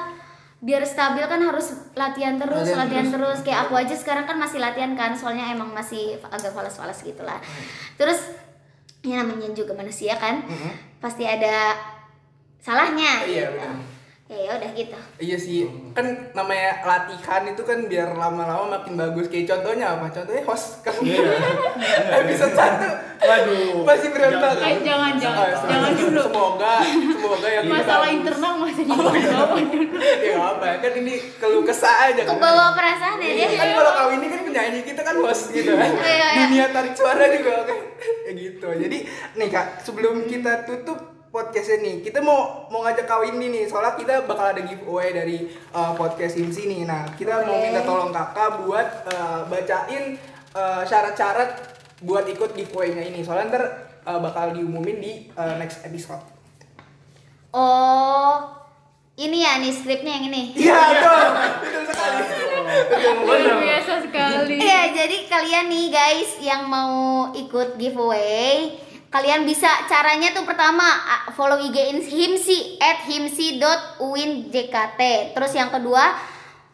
[0.60, 3.40] biar stabil kan harus latihan terus Latihan latihan, terus.
[3.40, 3.40] terus.
[3.48, 7.40] kayak aku aja sekarang kan masih latihan kan soalnya emang masih agak falas-falas gitulah
[7.96, 8.36] terus
[9.00, 10.44] ya namanya juga manusia kan
[11.00, 11.80] pasti ada
[12.60, 13.68] salahnya Iya, gitu.
[14.30, 19.26] Ya ya udah gitu Iya sih, kan namanya latihan itu kan biar lama-lama makin bagus.
[19.28, 20.06] Kayak contohnya apa?
[20.08, 20.94] Contohnya host kan
[22.20, 22.88] episode satu.
[23.20, 23.84] Waduh.
[23.84, 24.64] Masih berantakan.
[24.64, 25.44] Eh, jangan, jangan.
[25.44, 26.22] Ah, semoga- Jangan dulu.
[26.24, 26.74] Semoga,
[27.12, 29.98] semoga yang Masalah kita- internal masih dibawa dulu.
[30.00, 32.32] ya nggak apa kan ini keluh kesah aja kan.
[32.32, 35.90] kebawa perasaan ya dia Kan kalau kau ini kan penyanyi kita kan host gitu kan.
[35.92, 36.28] Iya, iya.
[36.40, 37.76] Dunia tarik suara juga oke.
[38.26, 38.68] ya gitu.
[38.72, 38.98] Jadi
[39.36, 43.94] nih Kak, sebelum kita tutup podcastnya nih kita mau mau ngajak kawin nih nih soalnya
[43.96, 47.70] kita bakal ada giveaway dari uh, podcast ini sini nah kita mau Boleh.
[47.70, 50.18] minta tolong kakak buat uh, bacain
[50.58, 53.20] uh, syarat-syarat buat ikut giveaway-nya ini.
[53.24, 53.64] Soalnya ntar
[54.08, 56.24] uh, bakal diumumin di uh, next episode.
[57.50, 58.46] Oh,
[59.18, 60.54] ini ya nih skripnya yang ini.
[60.54, 61.26] iya betul.
[61.66, 62.22] Betul sekali.
[63.26, 64.56] Luar biasa sekali.
[64.62, 66.94] Iya, jadi kalian nih guys yang mau
[67.34, 68.78] ikut giveaway,
[69.10, 70.86] kalian bisa caranya tuh pertama
[71.34, 75.02] follow IG himsi at himsi.uinjkt.
[75.34, 76.14] Terus yang kedua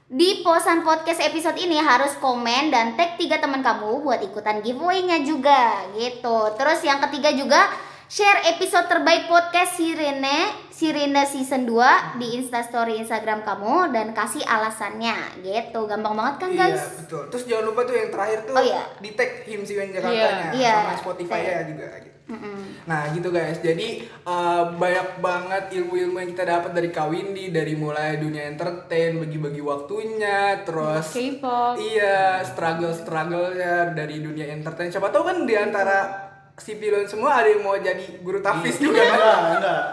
[0.06, 5.24] di posan podcast episode ini harus komen dan tag tiga teman kamu buat ikutan giveaway-nya
[5.26, 6.54] juga gitu.
[6.60, 7.72] Terus yang ketiga juga
[8.06, 15.16] share episode terbaik podcast Sirene Sirene season 2 di Instastory Instagram kamu dan kasih alasannya
[15.42, 15.88] gitu.
[15.88, 16.76] Gampang banget kan guys?
[16.76, 17.24] Iya betul.
[17.32, 18.84] Terus jangan lupa tuh yang terakhir tuh Oh, iya.
[19.00, 20.74] di tag him si Wen Jakarta-nya Iya.
[20.84, 21.68] sama Spotify ya Tag.
[21.72, 22.14] juga gitu.
[22.26, 22.90] Mm-mm.
[22.90, 23.88] Nah gitu guys, jadi
[24.26, 30.66] uh, banyak banget ilmu-ilmu yang kita dapat dari Kawindi dari mulai dunia entertain, bagi-bagi waktunya,
[30.66, 31.78] terus K-pop.
[31.78, 34.90] iya struggle-struggle ya dari dunia entertain.
[34.90, 36.25] Siapa tahu kan di antara
[36.56, 39.12] si pilon semua ada yang mau jadi guru tafis juga kan?
[39.12, 39.84] Enggak, enggak.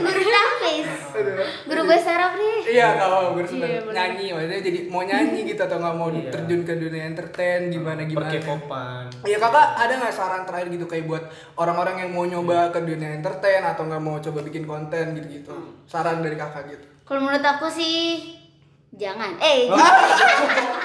[0.00, 0.88] guru tafis
[1.64, 5.76] guru bahasa Arab nih Iya kalau guru Iya, nyanyi, maksudnya jadi mau nyanyi gitu atau
[5.76, 6.30] nggak mau Iya.
[6.30, 8.28] terjun ke dunia entertain gimana gimana.
[8.28, 9.02] Perkepopan.
[9.22, 13.10] Iya kakak ada nggak saran terakhir gitu kayak buat orang-orang yang mau nyoba ke dunia
[13.12, 15.50] entertain atau nggak mau coba bikin konten gitu-gitu
[15.84, 18.20] saran dari kakak gitu kalau menurut aku sih
[18.94, 19.68] jangan eh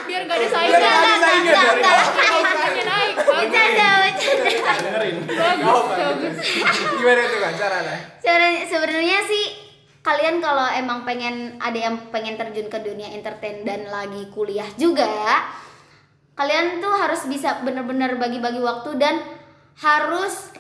[0.04, 0.78] Biar gak ada Biar saingan.
[0.78, 2.00] nggak ada saingan enggak, dari enggak.
[2.14, 3.14] Saingannya naik.
[3.16, 3.28] Bagus.
[3.34, 5.16] bercanda bercanda Dengerin.
[5.26, 6.36] Bagus, bagus.
[7.00, 9.46] gimana tuh kak caranya Sebenarnya- sebenarnya sih
[10.02, 15.08] kalian kalau emang pengen ada yang pengen terjun ke dunia entertain dan lagi kuliah juga
[16.34, 19.24] kalian tuh harus bisa bener-bener bagi-bagi waktu dan
[19.76, 20.52] harus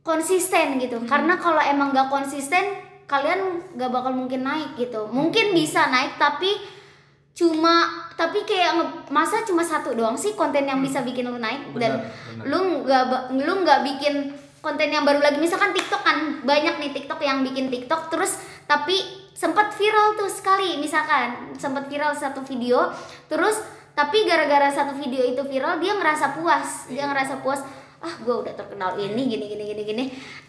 [0.00, 2.62] konsisten gitu karena kalau emang gak konsisten
[3.04, 3.40] kalian
[3.72, 6.52] gak bakal mungkin naik gitu mungkin bisa naik tapi
[7.32, 8.76] cuma tapi kayak
[9.08, 12.44] masa cuma satu doang sih konten yang bisa bikin lu naik dan Benar, benar.
[12.44, 13.04] lu nggak
[13.40, 14.14] lu nggak bikin
[14.62, 15.42] konten yang baru lagi.
[15.42, 18.38] Misalkan TikTok kan banyak nih TikTok yang bikin TikTok terus
[18.70, 18.94] tapi
[19.34, 20.78] sempat viral tuh sekali.
[20.78, 22.94] Misalkan sempat viral satu video
[23.26, 23.58] terus
[23.92, 26.86] tapi gara-gara satu video itu viral dia ngerasa puas.
[26.88, 27.60] Dia ngerasa puas
[28.02, 30.04] ah gue udah terkenal ini gini gini gini gini.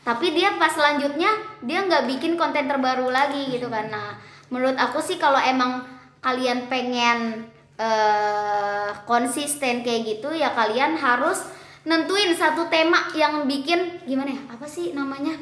[0.06, 1.34] Tapi dia pas selanjutnya
[1.66, 3.90] dia nggak bikin konten terbaru lagi gitu kan.
[3.90, 4.22] Nah
[4.54, 5.82] menurut aku sih kalau emang
[6.24, 11.44] kalian pengen eh konsisten kayak gitu ya kalian harus
[11.84, 15.36] nentuin satu tema yang bikin gimana ya apa sih namanya?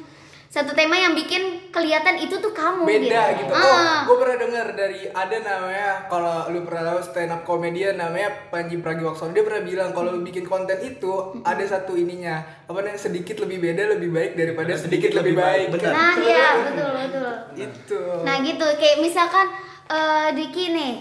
[0.52, 4.04] Satu tema yang bikin kelihatan itu tuh kamu beda gitu, oh Ah.
[4.04, 8.76] gue pernah dengar dari ada namanya kalau lu pernah tahu stand up comedian namanya Panji
[8.76, 11.08] Pragiwaksono dia pernah bilang kalau lu bikin konten itu
[11.39, 15.91] ada satu ininya apa namanya sedikit lebih beda lebih baik daripada sedikit, lebih baik, Benar.
[15.96, 17.32] nah iya betul betul.
[17.56, 19.48] Itu Nah gitu, kayak misalkan
[19.91, 20.93] eh Diki nih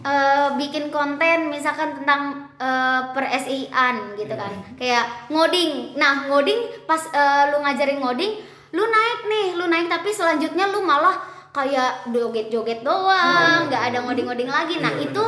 [0.00, 5.96] eh, bikin konten misalkan tentang eh, per SI-an gitu kan, kayak ngoding.
[6.00, 8.32] Nah ngoding pas eh, lu ngajarin ngoding,
[8.72, 14.48] lu naik nih, lu naik tapi selanjutnya lu malah kayak joget-joget doang, nggak ada ngoding-ngoding
[14.48, 14.78] lagi.
[14.78, 15.24] Nah itu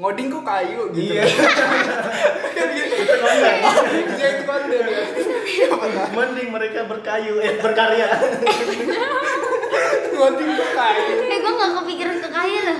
[0.00, 1.22] ngoding kok kayu gitu Iya.
[2.50, 2.94] kan gitu
[4.10, 4.80] iya itu konten
[6.10, 8.08] Mending mereka berkayu eh berkarya.
[10.10, 12.78] ngoding kok kayu eh gue nggak kepikiran ke kaya loh.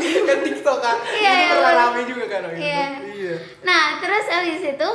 [0.00, 2.58] kan TikTok kan Iya, itu iya, pernah rame juga kan itu.
[2.58, 2.84] Iya.
[3.08, 4.88] iya Nah terus habis itu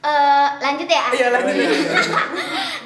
[0.00, 1.02] eh lanjut ya.
[1.12, 1.88] iya lanjut lanjut.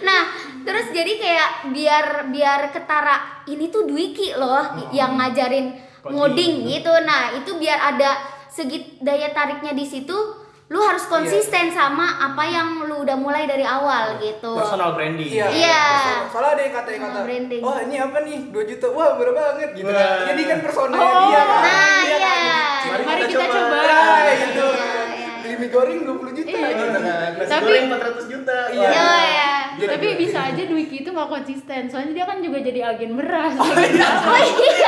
[0.02, 0.20] Nah,
[0.60, 5.72] terus jadi kayak biar biar ketara ini tuh Dwiki loh yang ngajarin
[6.06, 6.92] ngoding gitu.
[7.00, 10.14] Nah, itu biar ada segi daya tariknya di situ,
[10.66, 14.52] lu harus konsisten sama apa yang lu udah mulai dari awal gitu.
[14.54, 15.28] Personal branding.
[15.28, 15.46] Iya.
[15.46, 15.82] Iya.
[16.00, 17.60] So- Soalnya ada yang kata yang kata, branding.
[17.60, 19.94] wah ini apa nih 2 juta, wah murah banget gitu Wah.
[19.94, 20.18] kan.
[20.26, 21.60] Jadi kan personalnya Oh, dia kan.
[21.60, 22.32] Nah, Iya iya.
[22.32, 22.80] kan?
[22.84, 23.58] Mari Mari kita kita coba.
[23.60, 23.78] coba.
[23.78, 25.08] Ya, gitu Iya, kan.
[25.10, 25.30] iya.
[25.36, 26.68] Beli mie goreng 20 juta Iya.
[26.70, 27.30] gitu kan.
[27.34, 28.58] Nasi Tapi- goreng 400 juta.
[28.70, 28.88] Iya.
[28.88, 29.53] Yo, ya.
[29.76, 31.82] Jadi- Tapi bisa aja Dwiki itu gak konsisten.
[31.86, 33.54] Soalnya dia kan juga jadi agen beras.
[33.54, 34.08] Oh iya.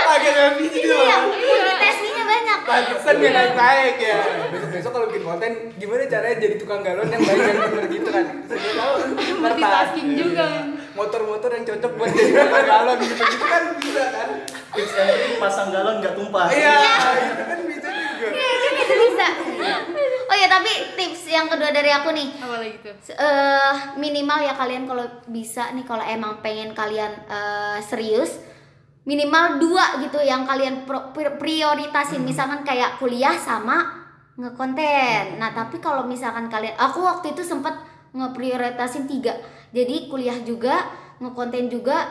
[0.16, 1.76] Agak lebih gitu Iya, loh.
[1.76, 2.58] tesnya banyak.
[2.62, 4.18] Pantesan gak naik-naik ya.
[4.48, 8.24] Besok-besok kalau bikin konten, gimana caranya jadi tukang galon yang baik dan bener gitu kan.
[8.44, 8.94] Saya tahu.
[9.36, 10.46] Multitasking Ntar juga.
[10.92, 14.28] Motor-motor yang cocok buat jadi tukang galon gitu-gitu kan bisa kan.
[15.36, 16.46] Pasang galon nggak tumpah.
[16.48, 16.78] Iya,
[17.14, 18.28] itu kan bisa juga.
[18.86, 19.26] Bisa.
[20.26, 22.28] Oh ya, tapi tips yang kedua dari aku nih.
[22.38, 22.94] Apa lagi tuh?
[23.14, 28.42] Eh, minimal ya kalian kalau bisa nih kalau emang pengen kalian eh, serius
[29.06, 30.82] minimal dua gitu yang kalian
[31.38, 34.02] prioritasin misalkan kayak kuliah sama
[34.34, 37.70] ngekonten nah tapi kalau misalkan kalian aku waktu itu sempet
[38.10, 39.38] ngeprioritasin tiga
[39.70, 40.90] jadi kuliah juga
[41.22, 42.10] ngekonten juga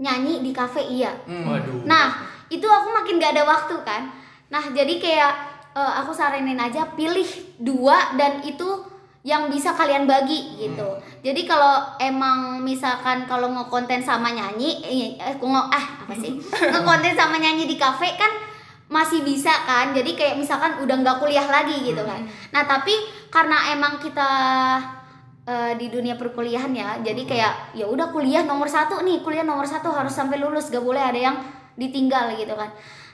[0.00, 1.84] nyanyi di kafe iya Waduh.
[1.84, 4.08] Nah, itu aku makin gak ada waktu kan.
[4.48, 5.32] Nah, jadi kayak
[5.74, 7.26] eh, aku saranin aja pilih
[7.60, 10.96] dua dan itu yang bisa kalian bagi gitu.
[11.20, 16.40] Jadi kalau emang misalkan kalau ngekonten sama nyanyi, eh, eh, nge ah apa sih?
[16.72, 18.32] ngekonten sama nyanyi di kafe kan
[18.88, 19.92] masih bisa kan.
[19.92, 22.24] Jadi kayak misalkan udah nggak kuliah lagi gitu kan.
[22.56, 22.96] Nah, tapi
[23.28, 24.30] karena emang kita
[25.46, 29.64] eh, di dunia perkuliahan ya jadi kayak ya udah kuliah nomor satu nih kuliah nomor
[29.64, 31.36] satu harus sampai lulus gak boleh ada yang
[31.78, 32.70] ditinggal gitu kan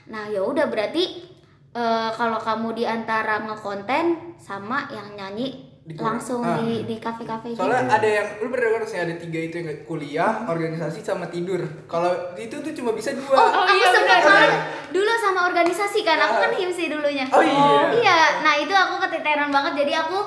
[0.09, 1.36] nah ya udah berarti
[1.77, 5.47] eh, kalau kamu di antara ngekonten sama yang nyanyi
[5.83, 6.57] Di- langsung ah.
[6.57, 9.71] di di kafe-kafe gitu Soalnya ada yang lu pernah dengar sih ada tiga itu yang
[9.83, 11.63] kuliah, organisasi sama tidur.
[11.85, 13.31] Kalau itu tuh cuma bisa dua.
[13.31, 14.51] Oh, aku iya, sempat malah
[14.89, 16.59] dulu sama organisasi kan, aku kan Ah.
[16.59, 17.23] himsi dulunya.
[17.29, 17.87] Oh, iya.
[17.93, 19.73] Iya, nah itu aku keteteran banget.
[19.77, 20.17] Jadi aku,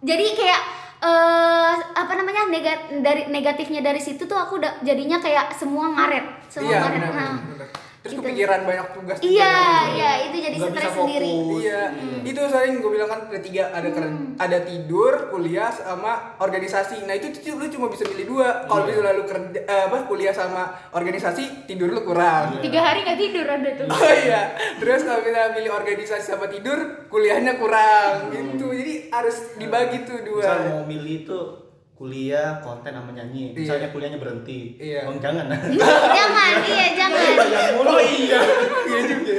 [0.00, 0.60] jadi kayak
[0.98, 6.26] eh apa namanya negat dari negatifnya dari situ tuh aku udah jadinya kayak semua ngaret,
[6.46, 7.00] semua iya, ngaret.
[7.00, 7.68] benar, Nah, benar.
[7.98, 8.22] Terus gitu.
[8.22, 9.18] kepikiran banyak tugas.
[9.18, 9.86] Iya, kan.
[9.98, 11.32] iya itu jadi Nggak stres bisa sendiri.
[11.58, 11.82] Iya,
[12.22, 17.02] itu sering gue bilang kan ada tiga, ada keren, ada tidur, kuliah sama organisasi.
[17.10, 18.70] Nah itu tuh lu cuma bisa pilih dua.
[18.70, 22.62] Kalau misalnya lu kerja, eh, apa kuliah sama organisasi, tidur lu kurang.
[22.62, 23.86] Tiga hari nggak tidur ada tuh.
[23.90, 26.78] Oh iya, terus kalau misalnya pilih organisasi sama tidur,
[27.10, 28.70] kuliahnya kurang gitu.
[28.70, 30.46] Jadi harus dibagi tuh dua.
[30.46, 31.67] Misal mau milih itu
[31.98, 33.50] kuliah, konten sama nyanyi.
[33.50, 33.58] Iya.
[33.58, 34.78] Misalnya kuliahnya berhenti.
[34.78, 35.02] Iya.
[35.04, 35.50] Oh, jangan.
[36.14, 37.18] jangan, iya jangan,
[37.50, 37.90] Yang mulu.
[37.90, 38.38] Oh iya,
[38.88, 39.34] iya juga.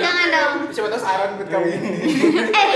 [0.00, 0.52] jangan dong.
[0.72, 1.68] Siapa tahu saran buat kamu.
[1.68, 2.66] Eh,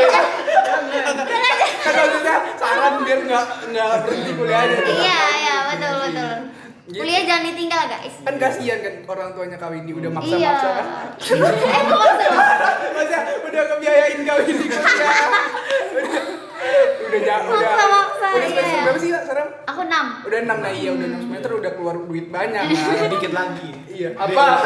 [1.82, 4.78] kan maksudnya saran biar nggak nggak berhenti kuliahnya.
[4.86, 6.32] iya iya betul betul.
[6.82, 6.98] Gitu.
[6.98, 8.14] Kuliah jangan ditinggal guys.
[8.20, 10.18] Kan kasihan kan orang tuanya kawin di udah Iya.
[10.18, 10.86] maksa-maksa kan.
[11.48, 12.26] eh kok maksa?
[12.92, 13.18] Masa
[13.48, 15.24] udah kebiayain kawin di kuliah.
[16.62, 18.03] Udah udah jauh udah.
[18.33, 18.85] Udah semester iya.
[18.88, 19.48] berapa sih sekarang?
[19.68, 20.05] Aku enam.
[20.25, 23.09] Udah 6 nah iya udah 6 semester udah keluar duit banyak kan.
[23.12, 23.70] Dikit lagi.
[23.92, 24.09] Iya.
[24.16, 24.44] Apa?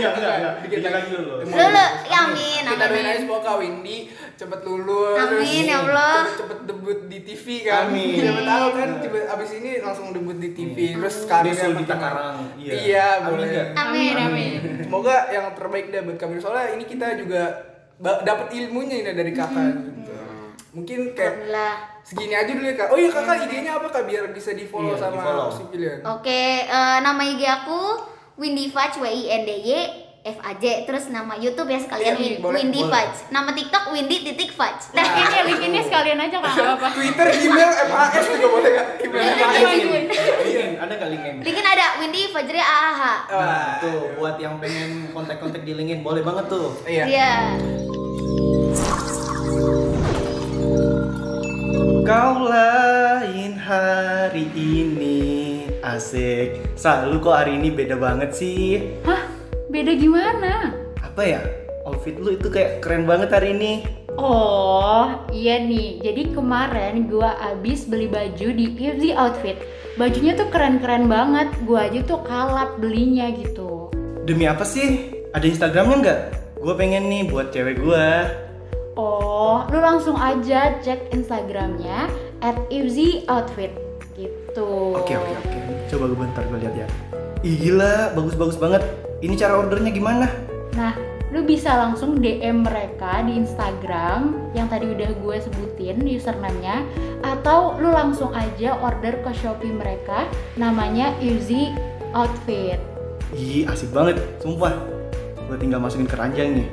[0.00, 0.54] Iya, enggak, enggak.
[0.64, 1.32] Dikit Dikit lagi dulu.
[1.44, 3.98] Lulu, ya amin, Kita doain aja semoga Kak Windy
[4.40, 5.18] cepet lulus.
[5.20, 6.14] Amin, ya Allah.
[6.24, 7.92] Cepet, cepet debut di TV kan.
[7.92, 8.16] Amin.
[8.16, 10.76] Siapa tahu kan cepet abis ini langsung debut di TV.
[10.96, 12.36] Terus karirnya Dita Karang.
[12.56, 12.72] Iya.
[12.72, 13.48] Iya, Amin boleh.
[13.76, 14.14] Amin.
[14.16, 14.58] Amin.
[14.88, 16.40] Semoga yang terbaik deh buat kami.
[16.40, 17.42] Soalnya ini kita juga
[18.00, 20.09] dapat ilmunya ini dari kakak gitu.
[20.70, 21.74] Mungkin kayak Alhamdulillah.
[22.00, 22.88] segini aja dulu ya kak.
[22.88, 25.48] Oh iya kakak idenya apa kak biar bisa di follow Iya, sama di-follow.
[25.48, 25.98] si pilihan.
[26.08, 27.80] Oke, eh, nama IG aku
[28.36, 29.70] Windy Fudge W I N D Y
[30.22, 32.92] F A J terus nama YouTube ya sekalian Iya, Win- boleh, Windy boleh.
[32.92, 33.18] Fudge.
[33.30, 34.92] Nama TikTok Windy titik Fudge.
[34.92, 36.86] Nah, Linkinnya, linkinnya sekalian aja nggak apa-apa.
[36.92, 38.86] Twitter, email, FHS juga boleh kak.
[39.00, 39.48] Email Iya, FHS.
[39.50, 39.70] iya.
[39.72, 40.04] Linkin.
[40.40, 40.70] Linkin.
[40.78, 41.34] Ada nggak linkin?
[41.42, 43.00] Linkin ada Windy Fajri AAH.
[43.26, 46.78] Nah, tuh buat yang pengen kontak-kontak di LinkedIn boleh banget tuh.
[46.84, 47.04] Iya.
[47.06, 47.32] Iya.
[52.00, 59.28] Kau lain hari ini Asik Selalu kok hari ini beda banget sih Hah?
[59.68, 60.72] Beda gimana?
[61.04, 61.40] Apa ya?
[61.84, 63.72] Outfit lu itu kayak keren banget hari ini
[64.20, 66.02] Oh, iya nih.
[66.04, 69.56] Jadi kemarin gua abis beli baju di Easy Outfit.
[69.96, 71.48] Bajunya tuh keren-keren banget.
[71.64, 73.88] Gua aja tuh kalap belinya gitu.
[74.28, 75.08] Demi apa sih?
[75.32, 76.20] Ada Instagramnya nggak?
[76.60, 78.08] Gue pengen nih buat cewek gue
[79.50, 82.06] Oh, lu langsung aja cek Instagramnya
[82.38, 83.74] at Easy Outfit.
[84.14, 84.94] Gitu.
[84.94, 85.58] Oke oke oke.
[85.90, 86.86] Coba gue bentar gue lihat ya.
[87.42, 88.14] Ih gila.
[88.14, 88.86] Bagus-bagus banget.
[89.18, 90.30] Ini cara ordernya gimana?
[90.78, 90.94] Nah,
[91.34, 96.86] lu bisa langsung DM mereka di Instagram yang tadi udah gue sebutin username-nya
[97.26, 101.74] atau lu langsung aja order ke Shopee mereka namanya Easy
[102.14, 102.78] Outfit.
[103.34, 104.22] Ih asik banget.
[104.38, 104.78] Sumpah.
[105.50, 106.70] Gue tinggal masukin keranjang nih.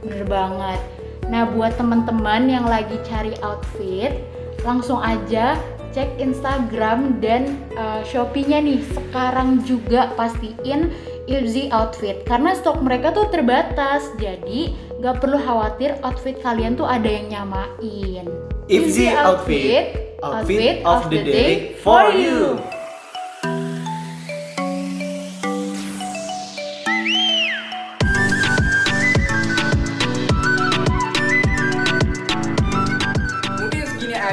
[0.00, 0.93] Bener banget.
[1.34, 4.22] Nah, buat teman-teman yang lagi cari outfit,
[4.62, 5.58] langsung aja
[5.90, 8.78] cek Instagram dan uh, Shopee-nya nih.
[8.94, 10.94] Sekarang juga pastiin
[11.26, 14.14] Easy Outfit karena stok mereka tuh terbatas.
[14.22, 18.30] Jadi, nggak perlu khawatir outfit kalian tuh ada yang nyamain.
[18.70, 22.62] Easy Outfit Outfit of the day for you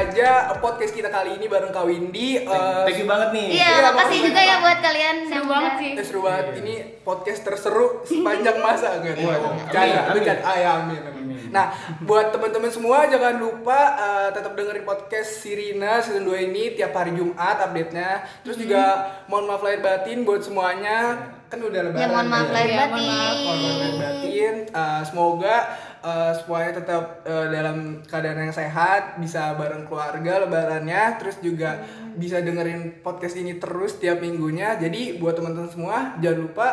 [0.02, 2.28] aja podcast kita kali ini bareng Kak Windy.
[2.38, 4.20] Eh, Thank you banget nih Iya, Iya, makasih makasih.
[4.24, 5.16] juga ya buat kalian.
[5.22, 5.90] Seru yang banget sih.
[5.92, 9.44] Eh, seru banget ini podcast terseru sepanjang masa enggak Iya, tahu.
[9.44, 10.12] amin, Jangan amin.
[10.12, 10.42] bercanda.
[10.42, 11.24] Ah, ya, amin, amin.
[11.48, 11.66] Nah,
[12.00, 17.12] buat teman-teman semua jangan lupa eh, tetap dengerin podcast Sirina season 2 ini tiap hari
[17.12, 18.10] Jumat update-nya.
[18.42, 18.82] Terus juga
[19.26, 21.14] mohon maaf lahir batin buat semuanya.
[21.46, 22.00] Kan udah lebaran.
[22.00, 22.54] Ya mohon maaf ya.
[22.54, 23.04] lahir Iya, batin.
[23.06, 23.36] maaf.
[23.38, 24.54] Mohon maaf lahir batin.
[24.66, 25.56] Eh, semoga
[26.02, 31.82] eh, supaya tetap eh, dalam keadaan yang sehat, bisa bareng keluarga lebarannya, terus juga
[32.18, 34.76] bisa dengerin podcast ini terus tiap minggunya.
[34.76, 36.68] Jadi buat teman-teman semua jangan lupa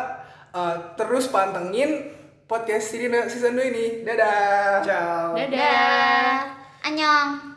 [0.52, 2.20] eh, terus pantengin
[2.50, 3.86] podcast ini season 2 ini.
[4.02, 4.82] Dadah.
[4.82, 5.38] Ciao.
[5.38, 5.54] Dadah.
[5.54, 6.34] Dah.
[6.82, 7.49] Annyeong.